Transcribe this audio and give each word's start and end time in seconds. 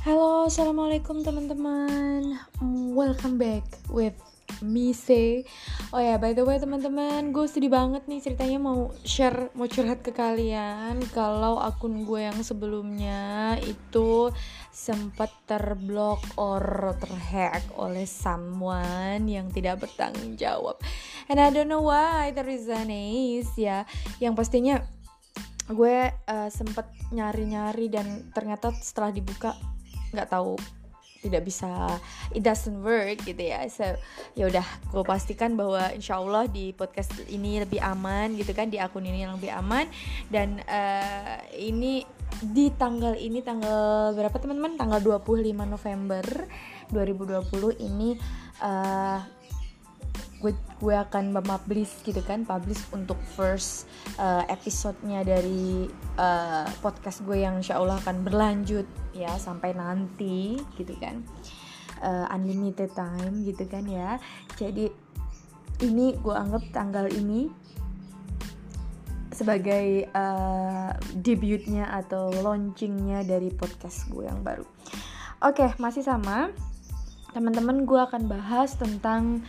assalamualaikum 0.00 1.20
teman-teman. 1.20 2.40
Welcome 2.96 3.36
back 3.36 3.68
with 3.92 4.16
me 4.64 4.96
say. 4.96 5.44
Oh 5.92 6.00
ya, 6.00 6.16
by 6.16 6.32
the 6.32 6.40
way 6.40 6.56
teman-teman, 6.56 7.36
gue 7.36 7.44
sedih 7.44 7.68
banget 7.68 8.08
nih 8.08 8.24
ceritanya 8.24 8.56
mau 8.64 8.96
share, 9.04 9.52
mau 9.52 9.68
curhat 9.68 10.00
ke 10.00 10.16
kalian 10.16 11.04
kalau 11.12 11.60
akun 11.60 12.08
gue 12.08 12.32
yang 12.32 12.40
sebelumnya 12.40 13.60
itu 13.60 14.32
sempat 14.72 15.28
terblok 15.44 16.24
or 16.40 16.96
terhack 16.96 17.68
oleh 17.76 18.08
someone 18.08 19.28
yang 19.28 19.52
tidak 19.52 19.84
bertanggung 19.84 20.32
jawab. 20.40 20.80
And 21.28 21.36
I 21.36 21.52
don't 21.52 21.68
know 21.68 21.84
why 21.84 22.32
the 22.32 22.40
reason 22.40 22.88
is 22.88 23.52
ya, 23.60 23.84
yang 24.16 24.32
pastinya 24.32 24.80
gue 25.68 26.08
uh, 26.08 26.48
sempet 26.48 26.88
nyari-nyari 27.12 27.92
dan 27.92 28.32
ternyata 28.32 28.72
setelah 28.80 29.12
dibuka 29.12 29.52
nggak 30.10 30.30
tahu 30.30 30.58
tidak 31.20 31.42
bisa 31.44 31.68
it 32.32 32.40
doesn't 32.40 32.80
work 32.80 33.20
gitu 33.28 33.40
ya. 33.40 33.68
So 33.68 33.84
ya 34.32 34.48
udah 34.48 34.66
gue 34.90 35.04
pastikan 35.04 35.54
bahwa 35.54 35.92
insya 35.92 36.16
Allah 36.16 36.48
di 36.48 36.72
podcast 36.72 37.12
ini 37.28 37.60
lebih 37.60 37.80
aman 37.80 38.34
gitu 38.40 38.56
kan 38.56 38.72
di 38.72 38.80
akun 38.80 39.04
ini 39.04 39.24
yang 39.24 39.36
lebih 39.36 39.52
aman. 39.52 39.84
Dan 40.32 40.64
uh, 40.64 41.38
ini 41.54 42.02
di 42.40 42.72
tanggal 42.72 43.20
ini 43.20 43.44
tanggal 43.44 44.16
berapa 44.16 44.36
teman-teman? 44.40 44.80
Tanggal 44.80 45.00
25 45.04 45.52
November 45.68 46.24
2020 46.88 47.84
ini 47.84 48.16
uh, 48.64 49.20
gue 50.40 50.56
gue 50.80 50.96
akan 50.96 51.36
mempublish 51.36 52.00
gitu 52.00 52.24
kan 52.24 52.48
publish 52.48 52.80
untuk 52.96 53.20
first 53.36 53.84
uh, 54.16 54.42
episodenya 54.48 55.20
dari 55.20 55.84
uh, 56.16 56.66
podcast 56.80 57.20
gue 57.28 57.44
yang 57.44 57.60
insya 57.60 57.76
Allah 57.76 58.00
akan 58.00 58.24
berlanjut 58.24 58.88
ya 59.12 59.36
sampai 59.36 59.76
nanti 59.76 60.56
gitu 60.80 60.96
kan. 60.96 61.20
Uh, 62.00 62.24
unlimited 62.32 62.88
time 62.96 63.44
gitu 63.44 63.68
kan 63.68 63.84
ya. 63.84 64.16
Jadi 64.56 64.88
ini 65.84 66.16
gue 66.16 66.32
anggap 66.32 66.64
tanggal 66.72 67.12
ini 67.12 67.52
sebagai 69.40 70.04
uh, 70.12 70.92
debutnya 71.16 71.88
atau 71.88 72.28
launchingnya 72.28 73.24
dari 73.24 73.48
podcast 73.48 74.08
gue 74.12 74.28
yang 74.28 74.44
baru. 74.44 74.64
Oke 75.44 75.64
okay, 75.64 75.70
masih 75.80 76.04
sama. 76.04 76.52
Teman-teman 77.32 77.88
gue 77.88 78.00
akan 78.00 78.28
bahas 78.28 78.76
tentang 78.76 79.40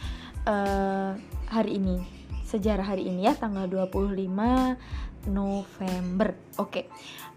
uh, 0.46 1.14
hari 1.50 1.78
ini 1.78 2.02
sejarah 2.48 2.84
hari 2.84 3.08
ini 3.08 3.28
ya 3.30 3.34
tanggal 3.38 3.68
25 3.70 4.28
November 5.32 6.30
oke 6.60 6.70
okay. 6.70 6.86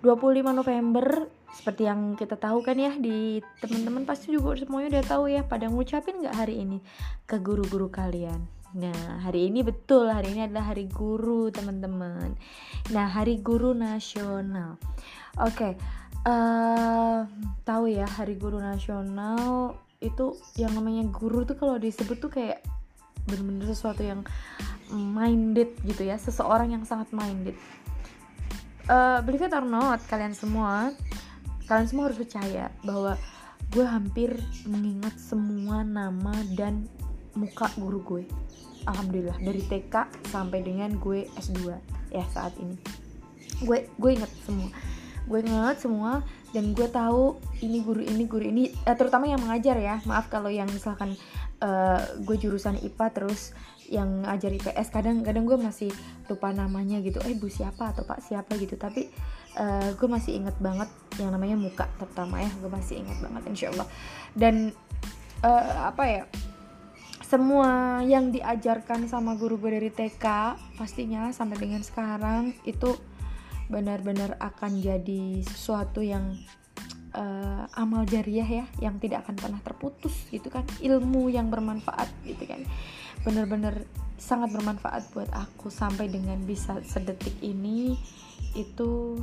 25 0.03 0.53
November 0.53 1.07
seperti 1.55 1.87
yang 1.87 2.19
kita 2.19 2.35
tahu 2.35 2.67
kan 2.67 2.75
ya 2.75 2.93
di 2.99 3.39
teman-teman 3.63 4.03
pasti 4.03 4.35
juga 4.35 4.59
semuanya 4.59 4.99
udah 4.99 5.05
tahu 5.07 5.25
ya 5.31 5.47
pada 5.47 5.71
ngucapin 5.71 6.27
nggak 6.27 6.35
hari 6.35 6.67
ini 6.67 6.83
ke 7.31 7.39
guru-guru 7.39 7.89
kalian 7.89 8.43
Nah, 8.75 9.23
hari 9.23 9.55
ini 9.55 9.63
betul, 9.63 10.11
hari 10.11 10.35
ini 10.35 10.51
adalah 10.51 10.75
hari 10.75 10.91
guru, 10.91 11.47
teman-teman. 11.47 12.35
Nah, 12.91 13.07
hari 13.07 13.39
guru 13.39 13.71
nasional. 13.71 14.83
Oke, 15.39 15.55
okay, 15.55 15.73
uh, 16.27 17.23
eh, 17.23 17.31
tahu 17.63 17.95
ya, 17.95 18.03
hari 18.03 18.35
guru 18.35 18.59
nasional 18.59 19.79
itu 20.03 20.35
yang 20.59 20.75
namanya 20.75 21.07
guru 21.07 21.47
tuh 21.47 21.55
kalau 21.55 21.79
disebut 21.79 22.19
tuh 22.19 22.35
kayak 22.35 22.67
bener-bener 23.25 23.67
sesuatu 23.69 24.05
yang 24.05 24.23
minded 24.93 25.73
gitu 25.83 26.05
ya 26.05 26.21
seseorang 26.21 26.73
yang 26.77 26.85
sangat 26.85 27.09
minded. 27.11 27.57
Uh, 28.85 29.25
believe 29.25 29.41
it 29.41 29.55
or 29.57 29.65
not 29.65 29.97
kalian 30.13 30.37
semua 30.37 30.93
kalian 31.65 31.89
semua 31.89 32.13
harus 32.13 32.21
percaya 32.21 32.69
bahwa 32.85 33.17
gue 33.73 33.87
hampir 33.87 34.37
mengingat 34.69 35.17
semua 35.17 35.81
nama 35.81 36.37
dan 36.53 36.85
muka 37.35 37.73
guru 37.81 38.01
gue. 38.05 38.25
Alhamdulillah 38.85 39.41
dari 39.41 39.65
TK 39.65 40.29
sampai 40.29 40.61
dengan 40.61 40.93
gue 41.01 41.25
S2 41.41 41.73
ya 42.13 42.25
saat 42.31 42.53
ini. 42.61 42.77
Gue 43.65 43.89
gue 43.97 44.11
inget 44.13 44.31
semua. 44.45 44.69
Gue 45.25 45.41
inget 45.41 45.79
semua 45.81 46.21
dan 46.53 46.77
gue 46.77 46.87
tahu 46.87 47.41
ini 47.65 47.81
guru 47.81 48.05
ini 48.05 48.25
guru 48.29 48.45
ini 48.45 48.63
eh, 48.85 48.95
terutama 48.95 49.25
yang 49.25 49.41
mengajar 49.41 49.81
ya. 49.81 50.05
Maaf 50.05 50.29
kalau 50.29 50.53
yang 50.53 50.69
misalkan 50.69 51.17
uh, 51.63 52.01
gue 52.23 52.37
jurusan 52.39 52.81
IPA 52.81 53.07
terus 53.15 53.55
yang 53.93 54.25
ngajar 54.25 54.49
IPS 54.49 54.89
kadang-kadang 54.89 55.45
gue 55.45 55.59
masih 55.61 55.91
lupa 56.27 56.51
namanya 56.51 56.99
gitu. 57.05 57.21
Eh 57.23 57.37
bu 57.37 57.53
siapa? 57.53 57.93
atau 57.93 58.03
pak 58.09 58.25
siapa? 58.25 58.57
gitu. 58.57 58.75
Tapi 58.81 59.11
uh, 59.61 59.93
gue 59.95 60.09
masih 60.09 60.41
inget 60.41 60.57
banget 60.59 60.89
yang 61.21 61.31
namanya 61.31 61.55
muka 61.55 61.87
terutama 62.01 62.41
ya. 62.41 62.51
Gue 62.59 62.71
masih 62.73 63.05
inget 63.05 63.19
banget 63.21 63.43
insya 63.47 63.69
Allah. 63.77 63.87
Dan 64.33 64.73
uh, 65.45 65.93
apa 65.93 66.05
ya 66.09 66.25
semua 67.25 67.99
yang 68.05 68.31
diajarkan 68.31 69.09
sama 69.09 69.35
guru 69.35 69.57
gue 69.59 69.81
dari 69.81 69.91
TK 69.91 70.25
pastinya 70.77 71.33
sampai 71.33 71.57
dengan 71.57 71.81
sekarang 71.81 72.53
itu 72.69 72.95
benar-benar 73.67 74.37
akan 74.39 74.79
jadi 74.79 75.41
sesuatu 75.41 76.05
yang 76.05 76.37
uh, 77.15 77.65
amal 77.79 78.03
jariah 78.05 78.47
ya 78.47 78.67
yang 78.83 78.99
tidak 78.99 79.25
akan 79.25 79.39
pernah 79.39 79.61
terputus 79.63 80.15
gitu 80.29 80.51
kan. 80.51 80.67
Ilmu 80.83 81.31
yang 81.31 81.49
bermanfaat 81.49 82.11
gitu 82.27 82.45
kan. 82.45 82.61
Bener-bener 83.23 83.87
sangat 84.19 84.53
bermanfaat 84.53 85.15
buat 85.15 85.31
aku 85.33 85.71
sampai 85.71 86.11
dengan 86.11 86.43
bisa 86.43 86.83
sedetik 86.85 87.35
ini. 87.41 87.97
Itu 88.59 89.23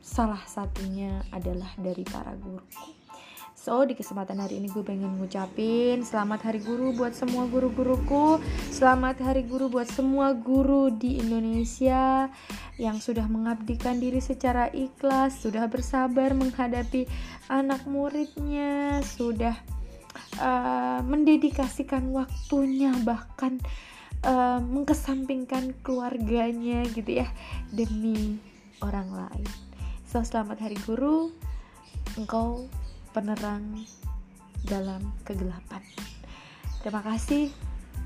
salah 0.00 0.40
satunya 0.48 1.20
adalah 1.34 1.74
dari 1.76 2.02
para 2.06 2.32
guruku 2.32 2.98
So 3.58 3.84
di 3.84 3.92
kesempatan 3.92 4.40
hari 4.40 4.62
ini 4.62 4.72
gue 4.72 4.80
pengen 4.80 5.20
ngucapin 5.20 6.00
selamat 6.00 6.46
hari 6.46 6.62
guru 6.62 6.94
buat 6.96 7.12
semua 7.12 7.44
guru-guruku. 7.50 8.40
Selamat 8.72 9.20
hari 9.20 9.44
guru 9.44 9.68
buat 9.68 9.90
semua 9.90 10.32
guru 10.32 10.88
di 10.88 11.20
Indonesia 11.20 12.32
Yang 12.78 13.10
sudah 13.10 13.26
mengabdikan 13.26 13.98
diri 13.98 14.22
secara 14.22 14.70
ikhlas 14.70 15.42
Sudah 15.42 15.66
bersabar 15.66 16.32
menghadapi 16.32 17.10
anak 17.50 17.82
muridnya 17.90 19.02
Sudah 19.02 19.58
uh, 20.38 21.02
mendedikasikan 21.02 22.14
waktunya 22.14 22.94
Bahkan 22.94 23.58
uh, 24.24 24.62
mengkesampingkan 24.62 25.82
keluarganya 25.82 26.86
gitu 26.94 27.20
ya 27.20 27.28
Demi 27.74 28.38
orang 28.78 29.10
lain 29.10 29.50
So 30.06 30.22
selamat 30.22 30.62
hari 30.62 30.78
guru 30.86 31.34
Engkau 32.16 32.66
penerang 33.12 33.82
dalam 34.66 35.14
kegelapan. 35.22 35.82
Terima 36.82 37.02
kasih 37.04 37.50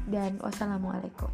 dan 0.09 0.37
wassalamualaikum. 0.43 1.31